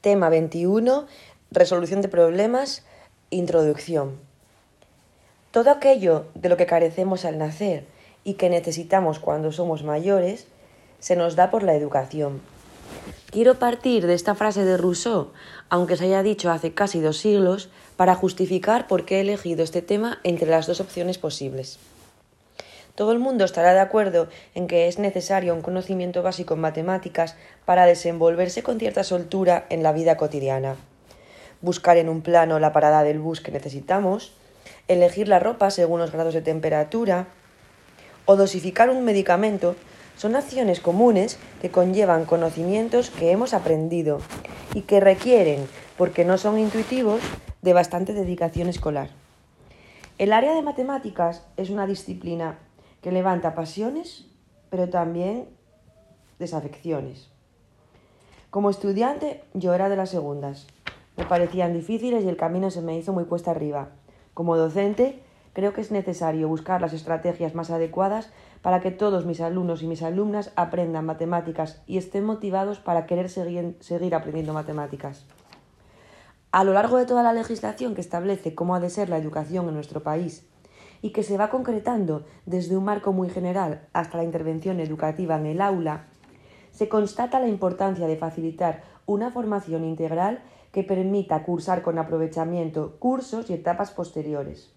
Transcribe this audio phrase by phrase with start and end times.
[0.00, 1.06] Tema 21.
[1.50, 2.84] Resolución de problemas.
[3.30, 4.16] Introducción.
[5.50, 7.84] Todo aquello de lo que carecemos al nacer
[8.22, 10.46] y que necesitamos cuando somos mayores
[11.00, 12.40] se nos da por la educación.
[13.32, 15.32] Quiero partir de esta frase de Rousseau,
[15.68, 19.82] aunque se haya dicho hace casi dos siglos, para justificar por qué he elegido este
[19.82, 21.80] tema entre las dos opciones posibles.
[22.98, 24.26] Todo el mundo estará de acuerdo
[24.56, 29.84] en que es necesario un conocimiento básico en matemáticas para desenvolverse con cierta soltura en
[29.84, 30.74] la vida cotidiana.
[31.60, 34.32] Buscar en un plano la parada del bus que necesitamos,
[34.88, 37.28] elegir la ropa según los grados de temperatura
[38.24, 39.76] o dosificar un medicamento
[40.16, 44.18] son acciones comunes que conllevan conocimientos que hemos aprendido
[44.74, 47.20] y que requieren, porque no son intuitivos,
[47.62, 49.10] de bastante dedicación escolar.
[50.18, 52.58] El área de matemáticas es una disciplina
[53.00, 54.26] que levanta pasiones,
[54.70, 55.48] pero también
[56.38, 57.30] desafecciones.
[58.50, 60.66] Como estudiante yo era de las segundas.
[61.16, 63.88] Me parecían difíciles y el camino se me hizo muy cuesta arriba.
[64.34, 68.30] Como docente, creo que es necesario buscar las estrategias más adecuadas
[68.62, 73.28] para que todos mis alumnos y mis alumnas aprendan matemáticas y estén motivados para querer
[73.28, 75.26] seguir, aprendiendo matemáticas.
[76.52, 79.68] A lo largo de toda la legislación que establece cómo ha de ser la educación
[79.68, 80.46] en nuestro país
[81.02, 85.46] y que se va concretando desde un marco muy general hasta la intervención educativa en
[85.46, 86.06] el aula,
[86.72, 90.40] se constata la importancia de facilitar una formación integral
[90.72, 94.70] que permita cursar con aprovechamiento cursos y etapas posteriores.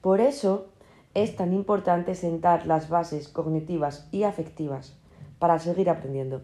[0.00, 0.66] Por eso
[1.14, 4.96] es tan importante sentar las bases cognitivas y afectivas
[5.38, 6.42] para seguir aprendiendo.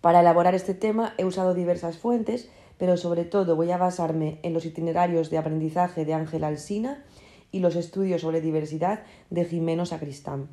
[0.00, 4.54] Para elaborar este tema he usado diversas fuentes, pero sobre todo voy a basarme en
[4.54, 7.04] los itinerarios de aprendizaje de Ángel Alsina
[7.52, 10.48] y los estudios sobre diversidad de Jimeno Sacristán.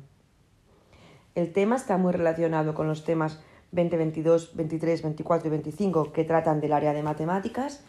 [1.34, 3.40] El tema está muy relacionado con los temas
[3.72, 7.82] 20, 22, 23, 24 y 25 que tratan del área de matemáticas,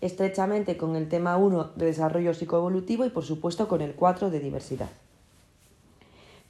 [0.00, 4.40] estrechamente con el tema 1 de desarrollo psicoevolutivo y por supuesto con el 4 de
[4.40, 4.90] diversidad.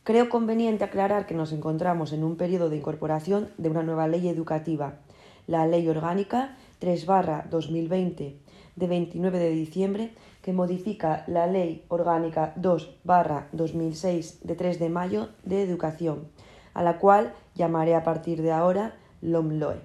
[0.04, 4.28] Creo conveniente aclarar que nos encontramos en un periodo de incorporación de una nueva ley
[4.28, 4.94] educativa,
[5.46, 8.36] la Ley Orgánica 3-2020
[8.78, 10.12] de 29 de diciembre
[10.42, 16.28] que modifica la Ley Orgánica 2-2006 de 3 de mayo de Educación,
[16.74, 19.80] a la cual llamaré a partir de ahora LOMLOE.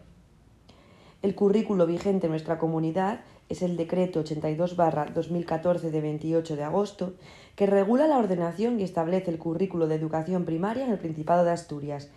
[1.23, 7.13] El currículo vigente en nuestra comunidad es el Decreto 82-2014 de 28 de agosto,
[7.55, 11.51] que regula la ordenación y establece el currículo de educación primaria en el Principado de
[11.51, 12.09] Asturias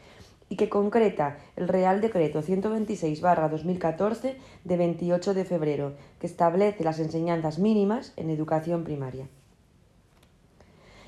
[0.48, 7.58] y que concreta el Real Decreto 126-2014 de 28 de febrero, que establece las enseñanzas
[7.58, 9.28] mínimas en educación primaria.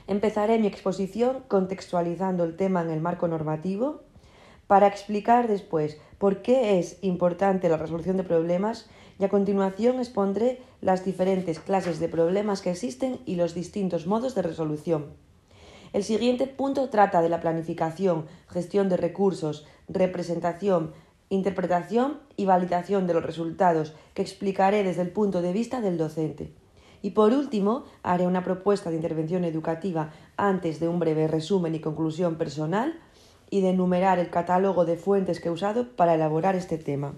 [0.06, 4.00] Empezaré mi exposición contextualizando el tema en el marco normativo
[4.66, 8.88] para explicar después por qué es importante la resolución de problemas
[9.19, 14.34] y a continuación expondré las diferentes clases de problemas que existen y los distintos modos
[14.34, 15.06] de resolución.
[15.93, 20.93] El siguiente punto trata de la planificación, gestión de recursos, representación,
[21.31, 26.53] interpretación y validación de los resultados, que explicaré desde el punto de vista del docente.
[27.00, 31.81] Y por último, haré una propuesta de intervención educativa antes de un breve resumen y
[31.81, 32.99] conclusión personal
[33.50, 37.15] y de enumerar el catálogo de fuentes que he usado para elaborar este tema.